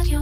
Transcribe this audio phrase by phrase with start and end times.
[0.00, 0.20] רדיו.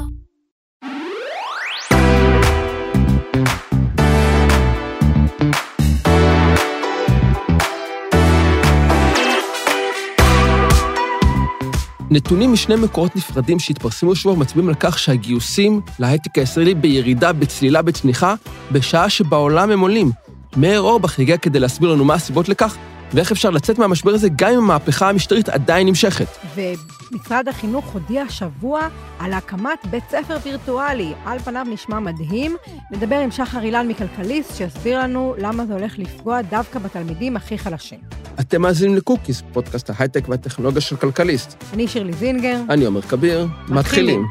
[12.11, 18.35] נתונים משני מקורות נפרדים שהתפרסמו השבוע מצביעים על כך שהגיוסים להייטק הישראלי בירידה, בצלילה, בצניחה,
[18.73, 20.11] בשעה שבעולם הם עולים.
[20.57, 22.77] מאיר אורבך הגיע כדי להסביר לנו מה הסיבות לכך,
[23.15, 26.27] ואיך אפשר לצאת מהמשבר הזה גם אם המהפכה המשטרית עדיין נמשכת.
[26.55, 28.89] ומשרד החינוך הודיע השבוע
[29.19, 31.13] על הקמת בית ספר וירטואלי.
[31.27, 32.57] על פניו נשמע מדהים.
[32.91, 37.99] נדבר עם שחר אילן מכלכליסט, שיסביר לנו למה זה הולך לפגוע דווקא בתלמידים הכי חלשים.
[38.41, 41.65] אתם מאזינים לקוקיס, פודקאסט ההייטק והטכנולוגיה של כלכליסט.
[41.73, 42.61] אני שירלי זינגר.
[42.69, 44.25] אני עומר כביר, מתחילים.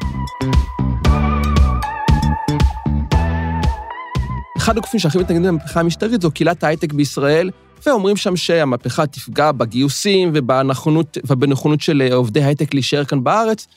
[4.57, 7.49] אחד הגופים שהכי מתנגדים למהפכה המשטרית זו קהילת ההייטק בישראל,
[7.85, 13.67] ואומרים שם שהמהפכה תפגע בגיוסים ובנכונות, ובנכונות של עובדי הייטק להישאר כאן בארץ,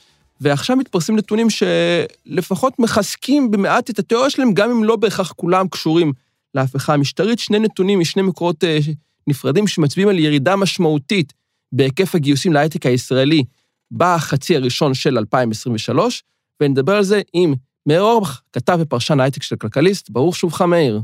[0.41, 6.13] ועכשיו מתפרסמים נתונים שלפחות מחזקים במעט את התיאוריה שלהם, גם אם לא בהכרח כולם קשורים
[6.55, 7.39] להפיכה המשטרית.
[7.39, 8.79] שני נתונים משני מקורות אה,
[9.27, 11.33] נפרדים שמצביעים על ירידה משמעותית
[11.73, 13.45] בהיקף הגיוסים להייטק הישראלי
[13.93, 16.23] בחצי הראשון של 2023,
[16.63, 17.55] ונדבר על זה עם
[17.87, 20.11] מאיר אורבך, כתב ופרשן הייטק של כלכליסט.
[20.11, 21.01] ברוך שובך, מאיר.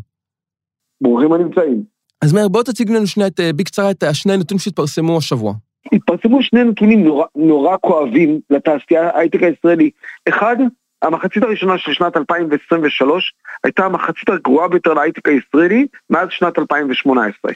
[1.01, 1.92] ברוכים הנמצאים.
[2.23, 5.55] אז מאיר, בוא תציג לנו שנייה, בקצרה את השני נתונים שהתפרסמו השבוע.
[5.93, 9.91] התפרסמו שני נתונים נורא, נורא כואבים לתעשייה ההייטק הישראלי.
[10.29, 10.57] אחד,
[11.03, 13.33] המחצית הראשונה של שנת 2023
[13.65, 17.53] הייתה המחצית הגרועה ביותר להייטק הישראלי מאז שנת 2018.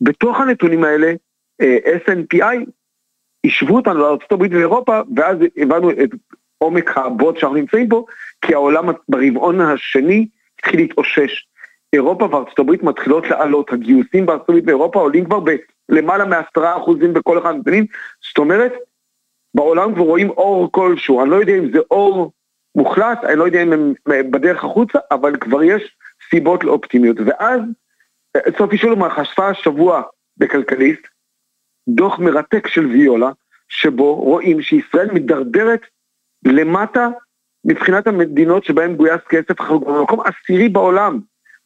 [0.00, 1.12] בתוך הנתונים האלה,
[2.06, 2.56] SNPI
[3.46, 6.10] השוו אותנו לארה"ב ואירופה, ואז הבנו את
[6.58, 8.06] עומק הבוט שאנחנו נמצאים בו,
[8.42, 10.26] כי העולם ברבעון השני
[10.58, 11.46] התחיל להתאושש.
[11.94, 15.40] אירופה וארצות הברית מתחילות לעלות, הגיוסים בארצות הברית ואירופה עולים כבר
[15.88, 17.86] בלמעלה מעשרה אחוזים בכל אחד הנתונים,
[18.28, 18.72] זאת אומרת,
[19.54, 22.32] בעולם כבר רואים אור כלשהו, אני לא יודע אם זה אור
[22.76, 25.96] מוחלט, אני לא יודע אם הם בדרך החוצה, אבל כבר יש
[26.30, 27.16] סיבות לאופטימיות.
[27.26, 27.60] ואז
[28.58, 30.02] סופי שולמן חשפה השבוע
[30.36, 31.02] בכלכליסט
[31.88, 33.30] דוח מרתק של ויולה,
[33.68, 35.80] שבו רואים שישראל מדרדרת
[36.46, 37.08] למטה
[37.64, 41.20] מבחינת המדינות שבהן גויס כסף, אנחנו במקום עשירי בעולם.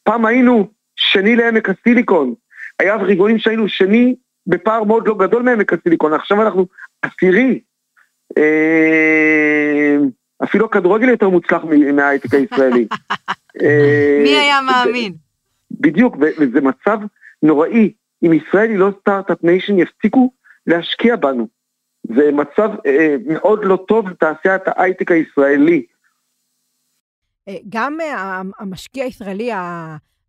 [0.08, 2.34] פעם היינו שני לעמק הסיליקון,
[2.78, 4.14] היה רבעונים שהיינו שני
[4.46, 6.66] בפער מאוד לא גדול מעמק הסיליקון, עכשיו אנחנו
[7.02, 7.60] עשירי.
[10.44, 11.62] אפילו הכדורגל יותר מוצלח
[11.94, 12.86] מההייטק הישראלי.
[14.22, 15.12] מי היה מאמין?
[15.70, 16.98] בדיוק, וזה מצב
[17.42, 17.92] נוראי.
[18.22, 20.32] אם ישראל היא לא start-up nation, יפסיקו
[20.66, 21.48] להשקיע בנו.
[22.16, 25.86] זה מצב אה, מאוד לא טוב לתעשיית ההייטק הישראלי.
[27.69, 27.98] גם
[28.59, 29.50] המשקיע הישראלי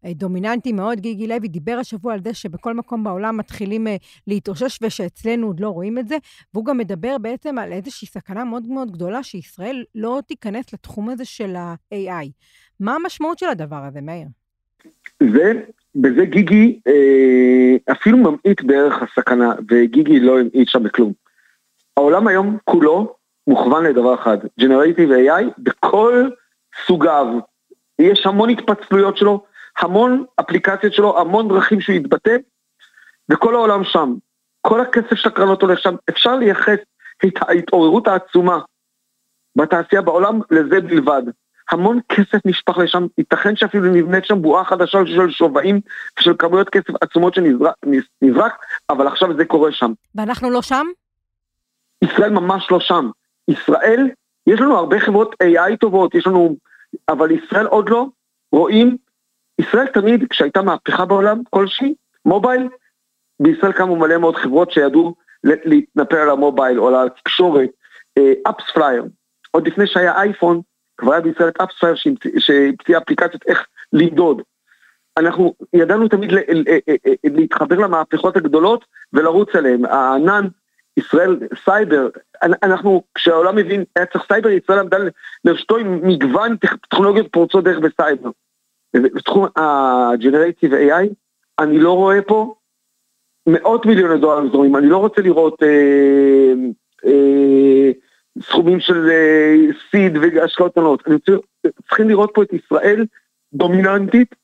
[0.04, 3.88] הדומיננטי מאוד, גיגי לוי, דיבר השבוע על זה שבכל מקום בעולם מתחילים
[4.28, 6.18] להתאושש ושאצלנו עוד לא רואים את זה,
[6.54, 11.26] והוא גם מדבר בעצם על איזושהי סכנה מאוד מאוד גדולה שישראל לא תיכנס לתחום הזה
[11.26, 12.28] של ה-AI.
[12.80, 14.28] מה המשמעות של הדבר הזה, מאיר?
[15.24, 15.54] זה,
[15.96, 21.14] בזה גיגי אה, אפילו ממעיט בערך הסכנה, וגיגי לא המעיט שם בכלום.
[21.98, 23.16] העולם היום כולו
[23.48, 26.30] מוכוון לדבר אחד, Generative AI בכל
[26.88, 27.26] סוגיו.
[28.00, 29.44] יש המון התפצלויות שלו,
[29.80, 32.36] המון אפליקציות שלו, המון דרכים שהוא יתבטא,
[33.30, 34.14] וכל העולם שם.
[34.62, 35.96] כל הכסף של הקרנות הולך שם.
[36.10, 36.80] אפשר לייחס
[37.26, 38.60] את ההתעוררות העצומה
[39.56, 41.22] בתעשייה בעולם לזה בלבד.
[41.72, 45.82] המון כסף נשפך לשם, ייתכן שאפילו נבנית שם בועה חדשה של שווים
[46.20, 48.54] ושל כמויות כסף עצומות שנזרק,
[48.90, 49.92] אבל עכשיו זה קורה שם.
[50.16, 50.86] ואנחנו לא שם?
[52.04, 53.10] ישראל ממש לא שם.
[53.48, 54.10] ישראל,
[54.48, 56.56] יש לנו הרבה חברות AI טובות, יש לנו,
[57.10, 58.06] אבל ישראל עוד לא.
[58.52, 58.98] רואים,
[59.60, 61.94] ישראל תמיד, כשהייתה מהפכה בעולם כלשהי,
[62.26, 62.70] מובייל,
[63.42, 67.70] בישראל קמו מלא מאוד חברות שידעו להתנפל על המובייל או על התקשורת,
[68.50, 69.06] AppsFlyer.
[69.52, 70.62] עוד לפני שהיה אייפון,
[70.98, 71.96] כבר היה בישראל את AppsFlyer
[72.40, 74.42] שהמציא אפליקציות איך למדוד.
[75.18, 76.32] אנחנו ידענו תמיד
[77.24, 79.86] להתחבר למהפכות הגדולות ולרוץ עליהן.
[79.86, 80.48] הענן,
[81.00, 82.10] ישראל, סייבר,
[82.44, 84.98] אנחנו, כשהעולם מבין, היה צריך סייבר, ישראל עמדה
[85.46, 88.30] לרשתו עם מגוון טכנולוגיות פורצות דרך בסייבר.
[88.94, 91.08] בתחום ה-Generative AI,
[91.60, 92.56] אני לא רואה פה
[93.48, 96.54] מאות מיליוני דולר זורמים, אני לא רוצה לראות אה,
[97.06, 97.92] אה,
[98.42, 99.10] סכומים של
[99.92, 101.04] סיד והשקעות קטנות.
[101.08, 101.32] אני רוצה,
[101.88, 103.06] צריכים לראות פה את ישראל
[103.54, 104.36] דומיננטית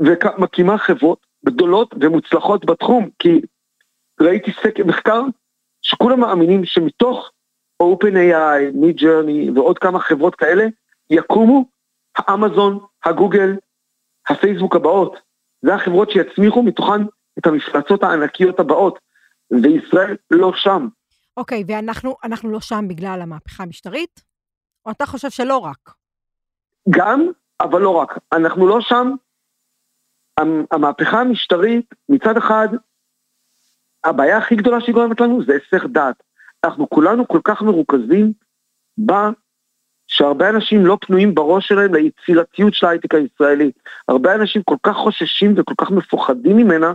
[0.00, 3.40] ומקימה חברות גדולות ומוצלחות בתחום, כי
[4.20, 5.22] ראיתי סקר מחקר
[5.82, 7.30] שכולם מאמינים שמתוך
[7.82, 10.64] OpenAI, מי-ג'רני ועוד כמה חברות כאלה
[11.10, 11.64] יקומו
[12.16, 13.56] האמזון, הגוגל,
[14.28, 15.16] הפייסבוק הבאות.
[15.62, 17.02] זה החברות שיצמיחו מתוכן
[17.38, 18.98] את המפלצות הענקיות הבאות,
[19.50, 20.88] וישראל לא שם.
[21.36, 24.24] אוקיי, ואנחנו לא שם בגלל המהפכה המשטרית?
[24.86, 25.94] או אתה חושב שלא רק?
[26.90, 27.26] גם,
[27.60, 28.18] אבל לא רק.
[28.32, 29.10] אנחנו לא שם.
[30.70, 32.68] המהפכה המשטרית, מצד אחד,
[34.04, 36.22] הבעיה הכי גדולה שהיא גורמת לנו זה היסח דעת.
[36.64, 38.32] אנחנו כולנו כל כך מרוכזים
[38.98, 39.30] בה,
[40.06, 43.70] שהרבה אנשים לא פנויים בראש שלהם ליצירתיות של ההייטק הישראלי.
[44.08, 46.92] הרבה אנשים כל כך חוששים וכל כך מפוחדים ממנה,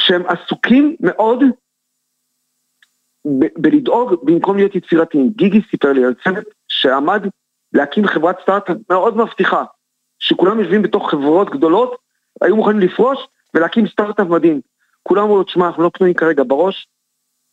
[0.00, 1.42] שהם עסוקים מאוד
[3.58, 5.30] בלדאוג במקום להיות יצירתיים.
[5.36, 7.22] גיגי סיפר לי על צוות שעמד
[7.72, 9.64] להקים חברת סטארט-אפ מאוד מבטיחה,
[10.18, 11.96] שכולם יושבים בתוך חברות גדולות,
[12.40, 13.18] היו מוכנים לפרוש
[13.54, 14.60] ולהקים סטארט-אפ מדהים.
[15.08, 16.88] כולם אמרו לו, תשמע, אנחנו לא פנויים כרגע בראש,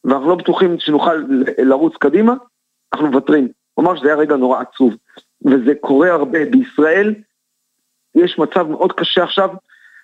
[0.03, 1.23] ואנחנו לא בטוחים שנוכל
[1.57, 2.33] לרוץ קדימה,
[2.93, 3.47] אנחנו מוותרים.
[3.73, 4.93] הוא אמר שזה היה רגע נורא עצוב,
[5.45, 6.39] וזה קורה הרבה.
[6.51, 7.15] בישראל
[8.15, 9.49] יש מצב מאוד קשה עכשיו,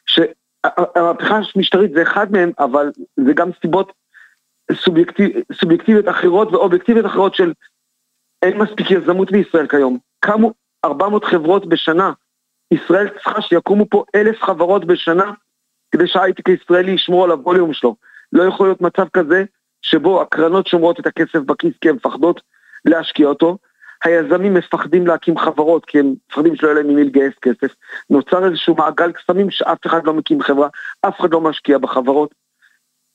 [0.06, 2.92] שהמהפכה המשטרית זה אחד מהם, אבל
[3.26, 3.94] זה גם סיבות
[4.74, 7.54] סובייקטיב, סובייקטיביות אחרות ואובייקטיביות אחרות של
[8.42, 9.98] אין מספיק יזמות בישראל כיום.
[10.20, 10.54] קמו
[10.86, 12.12] 400 חברות בשנה.
[12.72, 15.32] ישראל צריכה שיקומו פה אלף חברות בשנה
[15.92, 17.96] כדי שההייטק הישראלי ישמור על הווליום שלו.
[18.34, 19.44] לא יכול להיות מצב כזה
[19.82, 22.42] שבו הקרנות שומרות את הכסף בכיס כי הן מפחדות
[22.86, 23.58] להשקיע אותו,
[24.04, 27.76] היזמים מפחדים להקים חברות כי הם מפחדים שלא יהיה להם ממי לגייס כסף,
[28.10, 30.68] נוצר איזשהו מעגל קסמים שאף אחד לא מקים חברה,
[31.08, 32.36] אף אחד לא משקיע בחברות,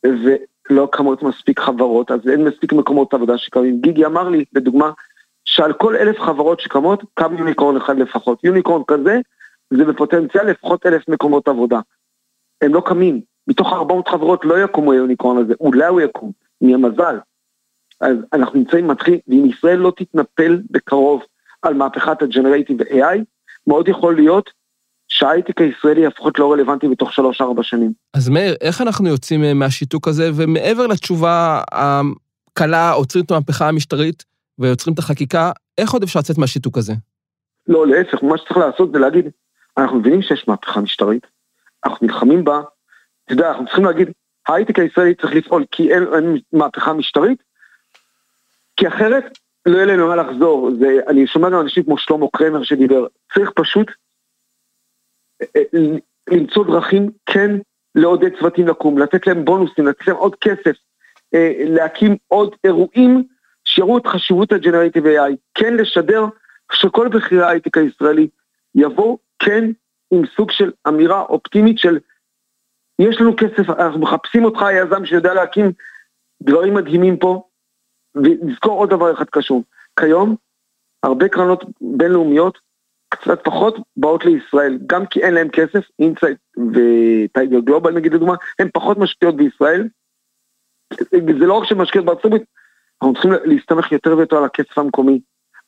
[0.06, 3.81] ולא קמות מספיק חברות, אז אין מספיק מקומות עבודה שקמים.
[3.81, 4.90] גיגי אמר לי, לדוגמה,
[5.44, 8.44] שעל כל אלף חברות שקמות, קם יוניקורן אחד לפחות.
[8.44, 9.20] יוניקורן כזה,
[9.70, 11.81] זה בפוטנציאל לפחות אלף מקומות עבודה.
[12.61, 13.20] הם לא קמים.
[13.47, 17.19] מתוך 400 חברות לא יקומו היוניקורן הזה, אולי הוא יקום, מהמזל.
[18.00, 21.23] אז אנחנו נמצאים מתחיל, ואם ישראל לא תתנפל בקרוב
[21.62, 23.19] על מהפכת הג'נרייטיב AI,
[23.67, 24.50] מאוד יכול להיות
[25.08, 27.93] שההייטק הישראלי יהפוך לא רלוונטי בתוך 3-4 שנים.
[28.14, 34.25] אז מאיר, איך אנחנו יוצאים אה, מהשיתוק הזה, ומעבר לתשובה הקלה, עוצרים את המהפכה המשטרית
[34.59, 36.93] ויוצרים את החקיקה, איך עוד אפשר לצאת מהשיתוק הזה?
[37.69, 39.29] לא, להפך, מה שצריך לעשות זה להגיד,
[39.79, 41.26] אנחנו מבינים שיש מהפכה משטרית,
[41.87, 42.61] אנחנו נלחמים בה,
[43.25, 44.09] אתה יודע, אנחנו צריכים להגיד,
[44.49, 47.43] ההייטק הישראלי צריך לפעול כי אין, אין מהפכה משטרית,
[48.77, 50.71] כי אחרת לא יהיה לנו מה לחזור.
[50.81, 53.91] זה, אני שומע גם אנשים כמו שלמה קרמר שדיבר, צריך פשוט
[55.43, 55.97] אה, אה,
[56.31, 57.50] למצוא דרכים כן
[57.94, 60.77] לעודד צוותים לקום, לתת להם בונוסים, לתת להם עוד כסף,
[61.35, 63.25] אה, להקים עוד אירועים
[63.65, 66.25] שיראו את חשיבות ה generative AI, כן לשדר
[66.73, 68.29] שכל בכירי ההייטק הישראלי
[68.75, 69.71] יבואו כן
[70.11, 71.99] עם סוג של אמירה אופטימית של
[72.99, 75.73] יש לנו כסף, אנחנו מחפשים אותך היזם שיודע להקים
[76.43, 77.43] דברים מדהימים פה,
[78.14, 79.62] ונזכור עוד דבר אחד קשור,
[80.00, 80.37] כיום
[81.03, 82.58] הרבה קרנות בינלאומיות
[83.08, 88.35] קצת פחות באות לישראל, גם כי אין להם כסף, Insight ו Tiger Global נגיד לדוגמה,
[88.59, 89.88] הן פחות משקיעות בישראל,
[91.11, 92.43] זה לא רק שהן משקיעות בארצות הברית,
[93.02, 95.20] אנחנו צריכים להסתמך יותר ויותר על הכסף המקומי,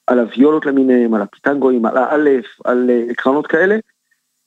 [0.06, 3.76] על הוויולות למיניהם, על הפיטנגואים, על האלף, על אה, קרנות כאלה,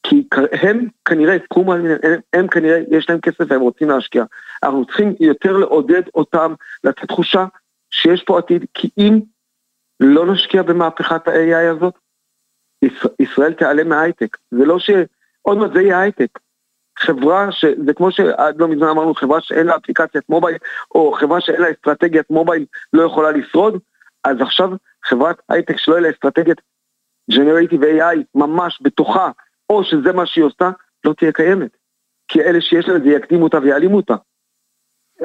[0.03, 0.27] כי
[0.61, 1.85] הם כנראה, קומו, הם,
[2.33, 4.23] הם כנראה, יש להם כסף והם רוצים להשקיע.
[4.63, 6.53] אנחנו צריכים יותר לעודד אותם,
[6.83, 7.45] לתת תחושה
[7.91, 9.19] שיש פה עתיד, כי אם
[9.99, 11.93] לא נשקיע במהפכת ה-AI הזאת,
[13.19, 14.37] ישראל תיעלם מההייטק.
[14.51, 14.89] זה לא ש...
[15.41, 16.39] עוד מעט זה יהיה הייטק.
[16.99, 17.65] חברה ש...
[17.85, 20.57] זה כמו שעד לא מזמן אמרנו, חברה שאין לה אפליקציית מובייל,
[20.95, 23.79] או חברה שאין לה אסטרטגיית מובייל לא יכולה לשרוד,
[24.23, 24.69] אז עכשיו
[25.03, 26.61] חברת הייטק שלא יהיה לה אסטרטגיית
[27.31, 29.31] Generative AI ממש בתוכה,
[29.71, 30.71] או שזה מה שהיא עושה,
[31.05, 31.77] לא תהיה קיימת.
[32.27, 34.15] כי אלה שיש לה זה יקדימו אותה ויעלימו אותה.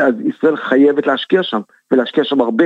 [0.01, 1.61] אז ישראל חייבת להשקיע שם,
[1.91, 2.65] ולהשקיע שם הרבה,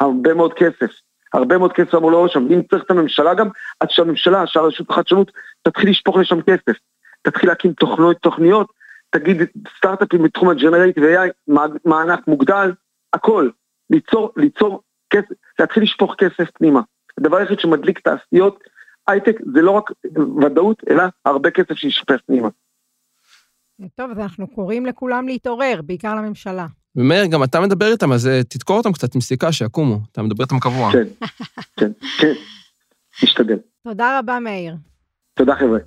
[0.00, 0.90] הרבה מאוד כסף.
[1.34, 3.48] הרבה מאוד כסף אמור לא שם, אם צריך את הממשלה גם,
[3.80, 6.78] עד שהממשלה, שהרשות החדשנות, תתחיל לשפוך לשם כסף.
[7.22, 8.72] תתחיל להקים תוכניות, תוכניות,
[9.10, 9.36] תגיד
[9.76, 11.52] סטארט-אפים בתחום הג'נרייטיב AI,
[11.84, 12.72] מענק מוגדל,
[13.12, 13.48] הכל.
[13.90, 16.80] ליצור, ליצור כסף, להתחיל לשפוך כסף פנימה.
[17.18, 18.64] הדבר היחיד שמדליק תעשיות
[19.08, 19.90] הייטק זה לא רק
[20.44, 22.48] ודאות, אלא הרבה כסף שישפך פנימה.
[23.94, 26.66] טוב, אז אנחנו קוראים לכולם להתעורר, בעיקר לממשלה.
[26.96, 29.98] ומאיר, גם אתה מדבר איתם, אז אה, תדקור אותם קצת עם סיכה, שיקומו.
[30.12, 30.92] אתה מדבר איתם קבוע.
[30.92, 31.26] כן,
[31.76, 32.32] כן, כן,
[33.22, 33.58] משתדל.
[33.84, 34.74] תודה רבה, מאיר.
[35.34, 35.78] תודה, חבר'ה.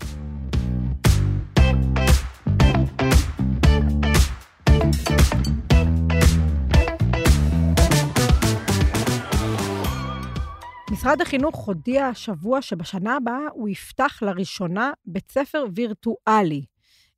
[10.95, 16.61] משרד החינוך הודיע השבוע שבשנה הבאה הוא יפתח לראשונה בית ספר וירטואלי.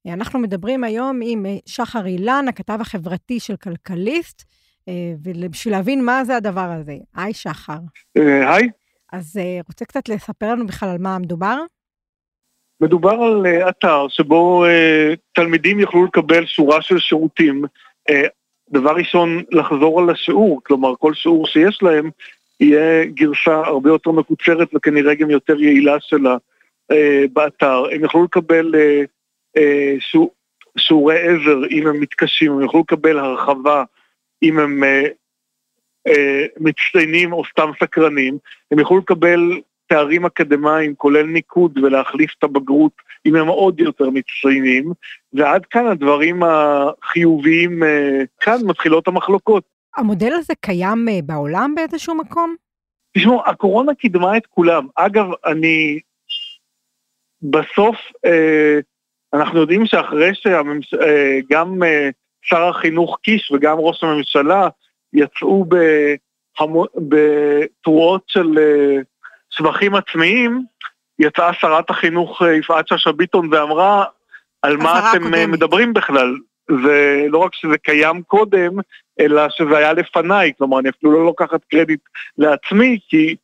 [0.07, 4.43] אנחנו מדברים היום עם אה, שחר אילן, הכתב החברתי של כלכליסט,
[4.87, 4.93] אה,
[5.23, 6.95] ובשביל להבין מה זה הדבר הזה.
[7.15, 7.77] היי, שחר.
[8.17, 8.69] אה, היי.
[9.13, 11.57] אז רוצה קצת לספר לנו בכלל על מה מדובר?
[12.81, 14.65] מדובר על אתר שבו
[15.33, 17.65] תלמידים יוכלו לקבל שורה של שירותים
[18.71, 22.09] דבר ראשון, לחזור על השיעור, כלומר, כל שיעור שיש להם,
[22.59, 26.37] יהיה גרשה הרבה יותר מקוצרת וכנראה גם יותר יעילה שלה
[26.91, 27.83] אה, באתר.
[27.91, 29.03] הם יוכלו לקבל אה,
[29.57, 30.33] אה, שיעור,
[30.77, 33.83] שיעורי עזר אם הם מתקשים, הם יוכלו לקבל הרחבה
[34.43, 35.07] אם הם אה,
[36.07, 38.37] אה, מצטיינים או סתם סקרנים,
[38.71, 39.39] הם יוכלו לקבל
[39.87, 42.91] תארים אקדמיים, כולל ניקוד, ולהחליף את הבגרות
[43.25, 44.91] אם הם עוד יותר מצטיינים,
[45.33, 49.63] ועד כאן הדברים החיוביים, אה, כאן מתחילות המחלוקות.
[49.97, 52.55] המודל הזה קיים אה, בעולם באיזשהו מקום?
[53.17, 54.87] תשמעו, הקורונה קידמה את כולם.
[54.95, 55.99] אגב, אני...
[57.41, 58.79] בסוף, אה,
[59.33, 61.79] אנחנו יודעים שאחרי שגם
[62.41, 64.67] שר החינוך קיש וגם ראש הממשלה
[65.13, 65.65] יצאו
[66.97, 68.57] בתרועות של
[69.49, 70.65] שבחים עצמיים,
[71.19, 74.05] יצאה שרת החינוך אה, יפעת שאשא ביטון ואמרה,
[74.61, 75.49] על מה אתם קודמת.
[75.49, 76.35] מדברים בכלל?
[76.71, 78.71] זה לא רק שזה קיים קודם,
[79.19, 82.01] אלא שזה היה לפניי, כלומר, אני אפילו לא לוקחת קרדיט
[82.37, 83.35] לעצמי, כי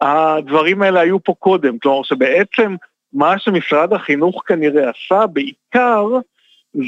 [0.00, 1.78] הדברים האלה היו פה קודם.
[1.78, 2.76] כלומר, שבעצם
[3.12, 6.06] מה שמשרד החינוך כנראה עשה בעיקר,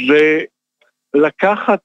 [0.08, 0.40] זה
[1.14, 1.80] לקחת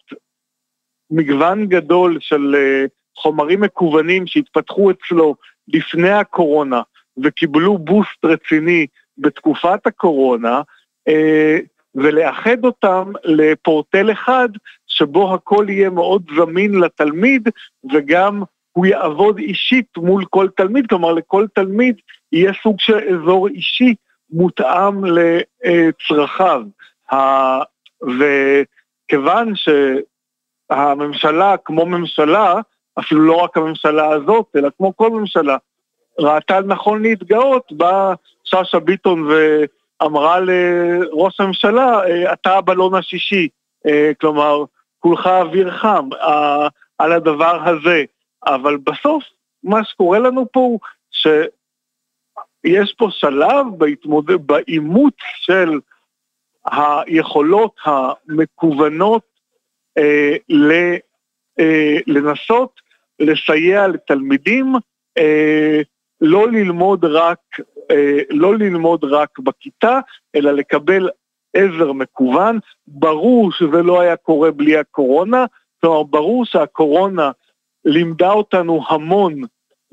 [1.12, 5.36] מגוון גדול של אה, חומרים מקוונים שהתפתחו אצלו
[5.68, 6.82] לפני הקורונה
[7.24, 8.88] וקיבלו בוסט רציני
[9.18, 10.62] בתקופת הקורונה,
[11.08, 11.58] אה,
[11.96, 14.50] ולאחד אותם לפורטל אחד
[14.88, 17.50] שבו הכל יהיה מאוד זמין לתלמיד
[17.94, 21.96] וגם הוא יעבוד אישית מול כל תלמיד, כלומר לכל תלמיד
[22.32, 23.96] יהיה סוג של אזור אישי
[24.30, 26.62] מותאם לצרכיו.
[28.04, 29.54] וכיוון
[30.72, 32.56] שהממשלה כמו ממשלה
[33.00, 35.58] אפילו לא רק הממשלה הזאת, אלא כמו כל ממשלה,
[36.20, 39.30] ראתה נכון להתגאות, באה שאשא ביטון
[40.02, 43.48] ואמרה לראש הממשלה, אה, אתה הבלון השישי,
[43.88, 44.64] אה, כלומר,
[45.00, 46.10] כולך אוויר חם
[46.98, 48.04] על הדבר הזה.
[48.46, 49.24] אבל בסוף,
[49.64, 50.80] מה שקורה לנו פה הוא
[51.12, 55.80] שיש פה שלב בהתמודד, באימוץ של
[56.66, 59.24] היכולות המקוונות
[59.98, 60.72] אה, ל,
[61.60, 62.82] אה, לנסות
[63.20, 64.74] לסייע לתלמידים
[65.18, 65.82] אה,
[66.22, 67.64] לא ללמוד רק, אה,
[68.30, 70.00] לא ללמוד רק בכיתה,
[70.36, 71.10] אלא לקבל
[71.54, 72.60] עזר מקוון.
[72.88, 75.46] ברור שזה לא היה קורה בלי הקורונה,
[75.82, 77.32] כלומר ברור שהקורונה
[77.86, 79.42] לימדה אותנו המון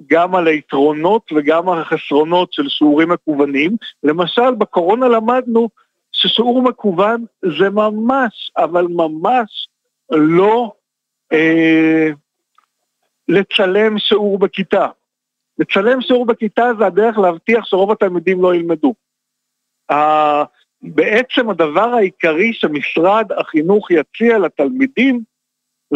[0.07, 3.77] גם על היתרונות וגם על החסרונות של שיעורים מקוונים.
[4.03, 5.69] למשל, בקורונה למדנו
[6.13, 7.25] ששיעור מקוון
[7.59, 9.69] זה ממש, אבל ממש
[10.11, 10.73] לא
[11.33, 12.09] אה,
[13.29, 14.87] לצלם שיעור בכיתה.
[15.59, 18.95] לצלם שיעור בכיתה זה הדרך להבטיח שרוב התלמידים לא ילמדו.
[20.83, 25.21] בעצם הדבר העיקרי שמשרד החינוך יציע לתלמידים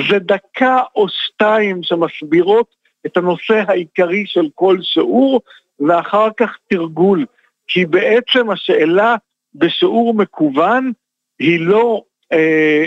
[0.08, 2.74] זה דקה או שתיים שמסבירות
[3.06, 5.40] את הנושא העיקרי של כל שיעור,
[5.80, 7.26] ואחר כך תרגול.
[7.66, 9.16] כי בעצם השאלה
[9.54, 10.92] בשיעור מקוון
[11.38, 12.02] היא לא
[12.32, 12.84] אה,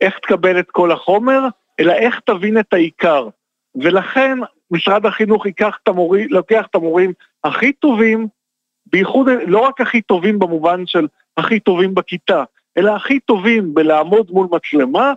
[0.00, 1.40] איך תקבל את כל החומר,
[1.80, 3.28] אלא איך תבין את העיקר.
[3.74, 4.38] ולכן
[4.74, 7.12] משרד החינוך ייקח את המורים, לוקח את המורים
[7.44, 8.28] הכי טובים,
[8.86, 12.44] בייחוד לא רק הכי טובים במובן של הכי טובים בכיתה,
[12.78, 15.12] אלא הכי טובים בלעמוד מול מצלמה,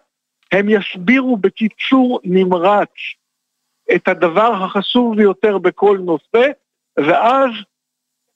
[0.52, 2.90] הם יסבירו בקיצור נמרץ
[3.96, 6.48] את הדבר החשוב ביותר בכל נושא,
[6.98, 7.50] ואז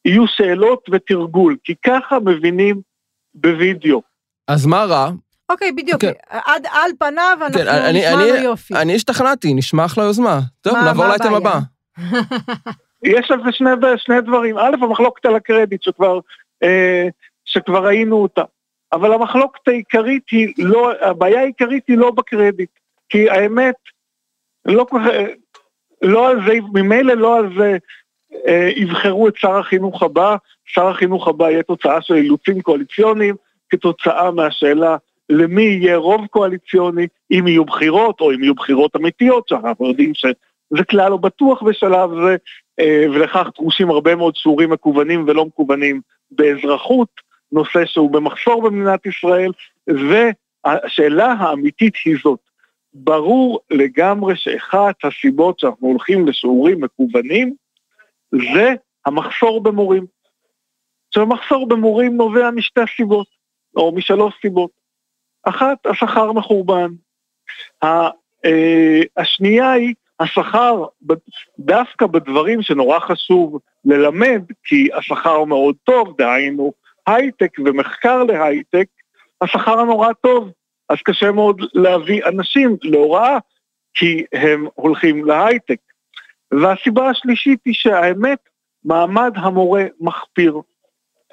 [0.05, 2.81] יהיו שאלות ותרגול, כי ככה מבינים
[3.33, 4.01] בווידאו.
[4.47, 5.11] אז מה רע?
[5.51, 6.01] אוקיי, בדיוק.
[6.01, 6.11] כן.
[6.29, 8.73] עד על פניו אנחנו כן, אני, נשמע אני, יופי.
[8.75, 10.39] אני השתכנעתי, נשמע אחלה יוזמה.
[10.61, 11.59] טוב, מה, נעבור לאייטם הבא.
[13.03, 14.57] יש על זה שני, שני דברים.
[14.57, 16.19] א', המחלוקת על הקרדיט שכבר,
[16.63, 17.07] אה,
[17.45, 18.43] שכבר ראינו אותה.
[18.93, 22.69] אבל המחלוקת העיקרית היא לא, הבעיה העיקרית היא לא בקרדיט.
[23.09, 23.75] כי האמת,
[24.65, 24.85] לא,
[26.01, 27.77] לא על זה, ממילא לא על זה
[28.47, 30.35] אה, יבחרו את שר החינוך הבא.
[30.65, 33.35] שר החינוך הבא יהיה תוצאה של אילוצים קואליציוניים,
[33.69, 34.97] כתוצאה מהשאלה
[35.31, 40.83] למי יהיה רוב קואליציוני, אם יהיו בחירות או אם יהיו בחירות אמיתיות, שאנחנו יודעים שזה
[40.89, 42.35] כלל לא בטוח בשלב זה,
[42.79, 47.09] אה, ולכך דרושים הרבה מאוד שיעורים מקוונים ולא מקוונים באזרחות,
[47.51, 49.51] נושא שהוא במחסור במדינת ישראל,
[49.87, 52.39] והשאלה האמיתית היא זאת.
[52.93, 57.53] ברור לגמרי שאחת הסיבות שאנחנו הולכים לשיעורים מקוונים
[58.53, 58.73] זה
[59.05, 60.05] המחסור במורים.
[61.07, 63.27] עכשיו, המחסור במורים נובע משתי סיבות,
[63.75, 64.80] או משלוש סיבות.
[65.43, 66.87] אחת, השכר מחורבן.
[67.83, 68.09] אה,
[69.17, 70.85] השנייה היא השכר
[71.59, 76.73] דווקא בדברים שנורא חשוב ללמד, כי השכר מאוד טוב, דהיינו
[77.07, 78.87] הייטק ומחקר להייטק,
[79.41, 80.49] השכר הנורא טוב,
[80.89, 83.37] אז קשה מאוד להביא אנשים להוראה,
[83.93, 85.79] כי הם הולכים להייטק.
[86.51, 88.39] והסיבה השלישית היא שהאמת,
[88.85, 90.61] מעמד המורה מחפיר.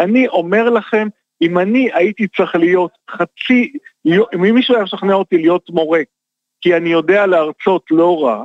[0.01, 1.09] אני אומר לכם,
[1.43, 3.73] אם אני הייתי צריך להיות חצי,
[4.07, 6.01] אם מישהו היה משכנע אותי להיות מורה,
[6.61, 8.45] כי אני יודע להרצות לא רע,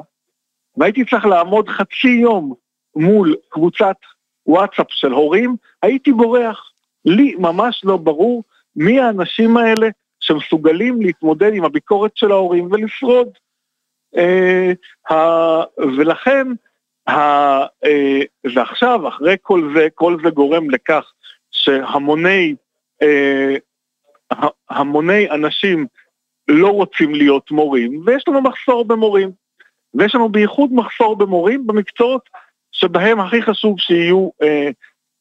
[0.78, 2.54] והייתי צריך לעמוד חצי יום
[2.96, 3.96] מול קבוצת
[4.46, 6.70] וואטסאפ של הורים, הייתי בורח.
[7.06, 8.44] לי ממש לא ברור
[8.76, 9.88] מי האנשים האלה
[10.20, 13.28] שמסוגלים להתמודד עם הביקורת של ההורים ולשרוד.
[14.18, 14.72] אה,
[15.12, 15.16] ה,
[15.98, 16.48] ולכן,
[17.08, 17.14] ה,
[17.86, 18.22] אה,
[18.56, 21.12] ועכשיו, אחרי כל זה, כל זה גורם לכך
[21.52, 22.56] שהמוני
[24.70, 25.88] המוני אנשים
[26.48, 29.32] לא רוצים להיות מורים, ויש לנו מחסור במורים.
[29.94, 32.30] ויש לנו בייחוד מחסור במורים במקצועות
[32.72, 34.70] שבהם הכי חשוב שיהיו, אה,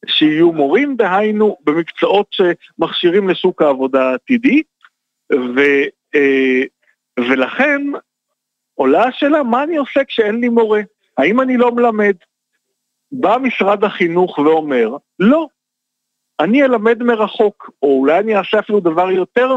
[0.06, 4.62] שיהיו מורים, דהיינו במקצועות שמכשירים לשוק העבודה העתידי,
[5.32, 5.60] ו,
[6.14, 6.62] אה,
[7.18, 7.82] ולכן
[8.74, 10.80] עולה השאלה, מה אני עושה כשאין לי מורה?
[11.18, 12.14] האם אני לא מלמד?
[13.12, 15.46] בא משרד החינוך ואומר, לא,
[16.42, 19.56] אני אלמד מרחוק, או אולי אני אעשה אפילו דבר יותר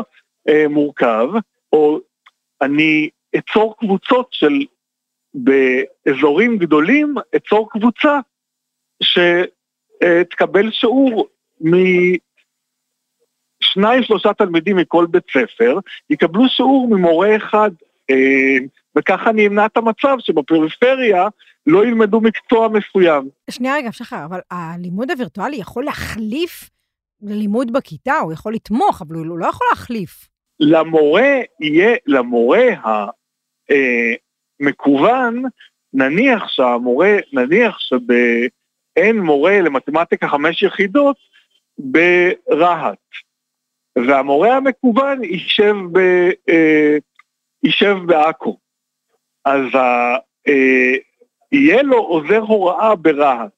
[0.50, 1.28] אה, מורכב,
[1.74, 2.00] או
[2.62, 4.66] אני אצור קבוצות של,
[5.34, 8.20] באזורים גדולים, אצור קבוצה
[9.04, 11.28] שתקבל שיעור
[11.62, 11.84] משניים
[14.04, 17.72] שלושה תלמידים מכל בית ספר, יקבלו שיעור ממורה אחד,
[18.10, 18.58] אה,
[18.96, 21.28] וככה אני אמנע את המצב שבפריפריה
[21.68, 23.30] לא ילמדו מקצוע מסוים.
[23.50, 26.70] שנייה רגע, שחר, אבל הלימוד הווירטואלי יכול להחליף
[27.22, 30.30] ללימוד בכיתה, הוא יכול לתמוך, אבל הוא לא יכול להחליף.
[30.60, 32.64] למורה יהיה, למורה
[34.60, 35.44] המקוון,
[35.94, 41.18] נניח שהמורה, נניח שבאין מורה למתמטיקה חמש יחידות
[41.78, 42.98] ברהט,
[43.98, 45.76] והמורה המקוון יישב,
[46.50, 46.98] אה,
[47.64, 48.58] יישב בעכו.
[49.46, 50.16] אז ה,
[50.48, 50.94] אה,
[51.52, 53.52] יהיה לו עוזר הוראה ברהט.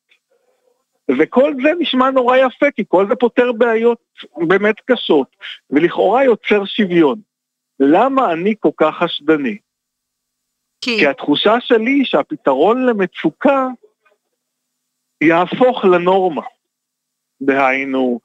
[1.20, 4.00] וכל זה נשמע נורא יפה, כי כל זה פותר בעיות
[4.38, 5.36] באמת קשות,
[5.70, 7.22] ולכאורה יוצר שוויון.
[7.80, 9.58] למה אני כל כך חשדני?
[10.82, 10.98] כי...
[11.00, 13.68] כי התחושה שלי היא שהפתרון למצוקה
[15.24, 16.42] יהפוך לנורמה.
[17.42, 18.20] דהיינו,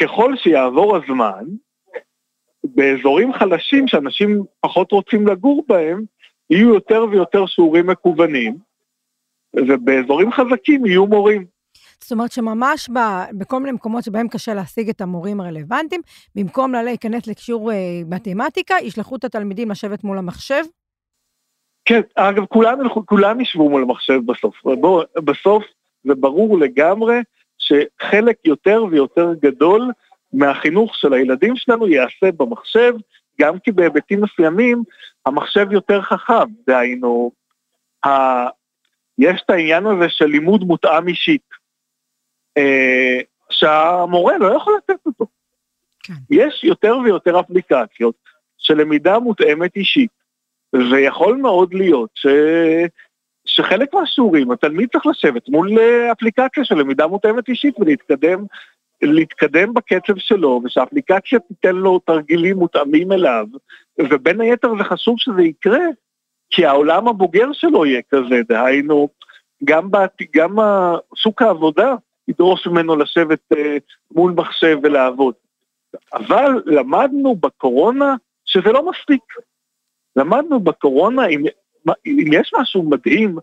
[0.00, 1.44] ככל שיעבור הזמן,
[2.64, 6.04] באזורים חלשים שאנשים פחות רוצים לגור בהם,
[6.50, 8.56] יהיו יותר ויותר שיעורים מקוונים,
[9.56, 11.53] ובאזורים חזקים יהיו מורים.
[12.04, 12.98] זאת אומרת שממש ב,
[13.38, 16.00] בכל מיני מקומות שבהם קשה להשיג את המורים הרלוונטיים,
[16.34, 20.64] במקום להיכנס לשיעור אה, מתמטיקה, ישלחו את התלמידים לשבת מול המחשב?
[21.84, 24.54] כן, אגב, כולם, כולם ישבו מול המחשב בסוף.
[24.64, 25.64] בוא, בסוף
[26.04, 27.20] זה ברור לגמרי
[27.58, 29.90] שחלק יותר ויותר גדול
[30.32, 32.94] מהחינוך של הילדים שלנו ייעשה במחשב,
[33.40, 34.82] גם כי בהיבטים מסוימים
[35.26, 37.30] המחשב יותר חכם, דהיינו,
[38.06, 38.10] ה...
[39.18, 41.63] יש את העניין הזה של לימוד מותאם אישית.
[42.56, 45.26] אה, שהמורה לא יכול לתת אותו.
[46.02, 46.12] כן.
[46.30, 48.14] יש יותר ויותר אפליקציות
[48.58, 50.10] של למידה מותאמת אישית,
[50.72, 52.26] ויכול מאוד להיות ש...
[53.44, 58.44] שחלק מהשיעורים התלמיד צריך לשבת מול אה, אפליקציה של למידה מותאמת אישית ולהתקדם
[59.02, 63.46] להתקדם בקצב שלו, ושהאפליקציה תיתן לו תרגילים מותאמים אליו,
[63.98, 65.84] ובין היתר זה חשוב שזה יקרה,
[66.50, 69.08] כי העולם הבוגר שלו יהיה כזה, דהיינו,
[69.64, 70.56] גם, בת, גם
[71.14, 71.94] שוק העבודה
[72.28, 73.76] ידרוש ממנו לשבת אה,
[74.10, 75.34] מול מחשב ולעבוד.
[76.12, 79.22] אבל למדנו בקורונה שזה לא מספיק.
[80.16, 81.44] למדנו בקורונה, אם,
[82.06, 83.36] אם יש משהו מדהים,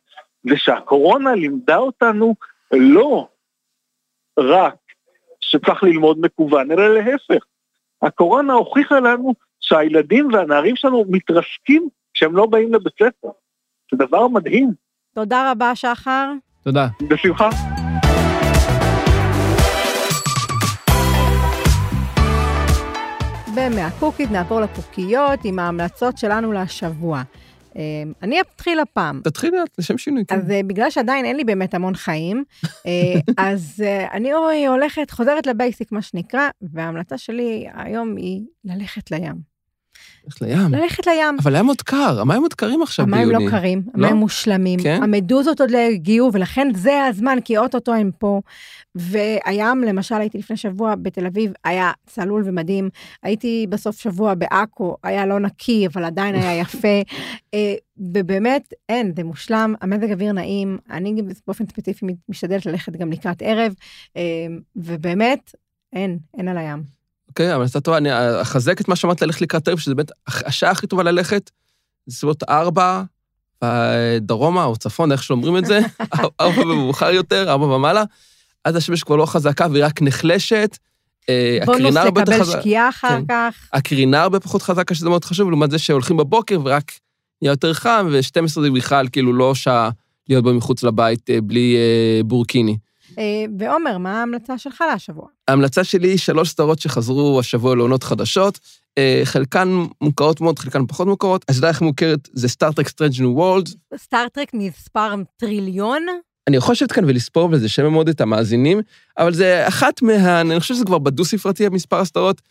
[0.50, 2.36] זה שהקורונה לימדה אותנו
[2.72, 3.28] לא
[4.39, 4.76] רק
[5.41, 7.46] שצריך ללמוד מקוון, אלא להפך.
[8.02, 13.30] הקורונה הוכיחה לנו שהילדים והנערים שלנו מתרסקים כשהם לא באים לבית ספר.
[13.91, 14.72] זה דבר מדהים.
[15.13, 16.32] תודה רבה, שחר.
[16.63, 16.88] תודה.
[17.10, 17.50] בשמחה.
[23.56, 27.22] ומהקוקית נעבור לקוקיות עם ההמלצות שלנו לשבוע.
[27.76, 29.22] אמ, אני אתחיל הפעם.
[29.24, 30.24] תתחילי את, לשם שינוי.
[30.28, 30.36] כן.
[30.36, 32.44] אז אה, בגלל שעדיין אין לי באמת המון חיים,
[32.86, 32.92] אה,
[33.48, 39.51] אז אה, אני הולכת, חוזרת לבייסיק, מה שנקרא, וההמלצה שלי היום היא ללכת לים.
[40.26, 40.74] ללכת לים.
[40.74, 41.38] ללכת לים.
[41.40, 43.24] אבל הים עוד קר, המים עוד קרים עכשיו ביוני.
[43.24, 44.08] המים לא קרים, לא?
[44.08, 44.80] המים מושלמים.
[44.84, 45.04] כן?
[45.04, 48.42] המדוזות עוד לא הגיעו, ולכן זה הזמן, כי אוטוטו הם פה.
[48.96, 52.90] והים, למשל, הייתי לפני שבוע בתל אביב, היה צלול ומדהים.
[53.24, 57.02] הייתי בסוף שבוע בעכו, היה לא נקי, אבל עדיין היה יפה.
[57.54, 60.78] אה, ובאמת, אין, זה מושלם, המזג אוויר נעים.
[60.90, 63.74] אני באופן ספציפי משתדלת ללכת גם לקראת ערב,
[64.18, 64.22] אה,
[64.76, 65.56] ובאמת,
[65.94, 67.01] אין, אין על הים.
[67.32, 68.10] אוקיי, אבל אתה טועה, אני
[68.41, 71.52] אחזק את מה שאמרת ללכת לקראת הערב, שזה באמת השעה הכי טובה ללכת,
[72.06, 73.04] זה סביבות ארבע,
[74.22, 75.80] דרומה או צפון, איך שאומרים את זה,
[76.41, 78.04] ארבע ומאוחר יותר, ארבע ומעלה,
[78.65, 80.78] אז השמש כבר לא חזקה והיא רק נחלשת.
[81.30, 83.24] אה, בונוס לקבל שקיעה אחר כן.
[83.30, 83.70] כך.
[83.74, 86.91] הקרינה הרבה פחות חזקה, שזה מאוד חשוב, לעומת זה שהולכים בבוקר ורק
[87.41, 89.89] נהיה יותר חם, ו-12 זה בכלל כאילו לא שעה
[90.30, 92.78] להיות בו מחוץ לבית אה, בלי אה, בורקיני.
[93.60, 95.28] ועומר, מה ההמלצה שלך להשבוע?
[95.47, 98.60] ההמלצה שלי היא שלוש סדרות שחזרו השבוע לעונות חדשות.
[99.24, 99.69] חלקן
[100.02, 101.45] מוכרות מאוד, חלקן פחות מוכרות.
[101.50, 103.70] הסדרה הכי מוכרת זה Star Trek Strange New Worlds.
[103.98, 106.06] Star Trek מספר טריליון?
[106.47, 108.82] אני יכול לשבת כאן ולספור, וזה ישעמם מאוד את המאזינים,
[109.17, 110.41] אבל זה אחת מה...
[110.41, 112.41] אני חושב שזה כבר בדו-ספרתי, המספר הסדרות,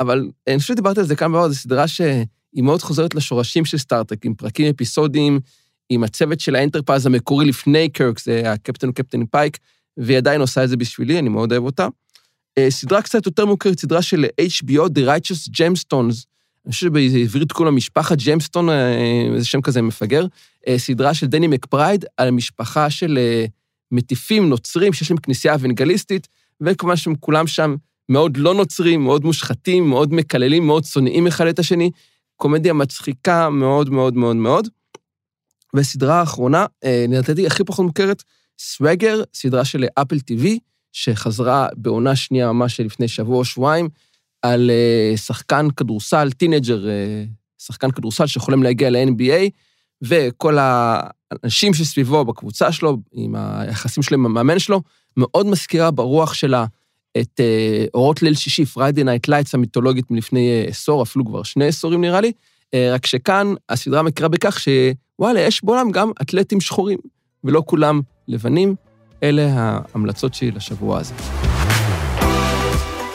[0.00, 3.78] אבל אני חושב שדיברתי על זה כמה פעמים, זו סדרה שהיא מאוד חוזרת לשורשים של
[3.78, 5.40] Star Trek, עם פרקים אפיסודיים,
[5.90, 9.58] עם הצוות של ה Enterprise המקורי לפני קירק, זה הקפטן וקפטן פייק,
[9.96, 11.88] והיא עדיין עושה את זה בשבילי, אני מאוד אוהב אותה.
[12.58, 16.24] אה, סדרה קצת יותר מוכרת, סדרה של HBO, The Righteous Gemstones,
[16.66, 20.26] אני חושב שבעברית לה משפחת ג'מסטון, אה, איזה שם כזה מפגר,
[20.68, 23.18] אה, סדרה של דני מקברייד על משפחה של
[23.92, 26.28] מטיפים נוצרים שיש להם כנסייה אוונגליסטית,
[26.60, 27.74] וכמובן שהם כולם שם
[28.08, 31.90] מאוד לא נוצרים, מאוד מושחתים, מאוד מקללים, מאוד שונאים אחד את השני.
[32.36, 34.68] קומדיה מצחיקה מאוד מאוד מאוד מאוד.
[35.76, 36.66] וסדרה האחרונה,
[37.08, 38.22] לדעתי הכי פחות מוכרת,
[38.58, 40.46] Swagger, סדרה של Apple TV,
[40.92, 43.88] שחזרה בעונה שנייה ממש לפני שבוע או שבועיים,
[44.42, 47.24] על אה, שחקן כדורסל, teenager, אה,
[47.58, 49.50] שחקן כדורסל שחולם להגיע ל-NBA,
[50.02, 54.82] וכל האנשים שסביבו בקבוצה שלו, עם היחסים שלו עם המאמן שלו,
[55.16, 56.66] מאוד מזכירה ברוח שלה
[57.20, 62.00] את אה, אורות ליל שישי, Friday Night Lights המיתולוגית מלפני עשור, אפילו כבר שני עשורים
[62.00, 62.32] נראה לי,
[62.92, 66.98] רק שכאן הסדרה מכירה בכך שוואלה, יש בעולם גם אתלטים שחורים,
[67.44, 68.74] ולא כולם לבנים.
[69.22, 71.14] אלה ההמלצות שלי לשבוע הזה.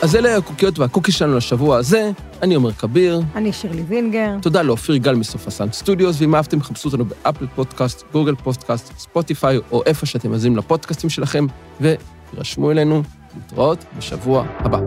[0.02, 2.10] אז אלה הקוקיות והקוקי שלנו לשבוע הזה.
[2.42, 3.20] אני עומר כביר.
[3.34, 4.36] אני שירלי וינגר.
[4.42, 8.34] תודה לאופיר גל מסוף ה Sound Studios, ואם אהבתם, חפשו אותנו ב Apple Podcast, Google
[8.34, 11.46] Podcast, Spotify, או איפה שאתם מאזינים לפודקאסטים שלכם,
[11.80, 13.02] ורשמו אלינו
[13.36, 14.78] להתראות בשבוע הבא.